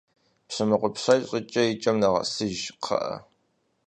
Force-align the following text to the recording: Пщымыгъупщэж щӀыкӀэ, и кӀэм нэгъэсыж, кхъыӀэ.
Пщымыгъупщэж 0.47 1.21
щӀыкӀэ, 1.29 1.63
и 1.71 1.73
кӀэм 1.81 1.97
нэгъэсыж, 2.01 2.57
кхъыӀэ. 2.83 3.15